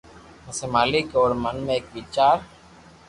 پسي 0.43 0.65
مالڪ 0.73 1.05
اي 1.11 1.15
اوري 1.19 1.35
من 1.43 1.55
۾ 1.67 1.69
ايڪ 1.75 1.85
ويچار 1.95 2.37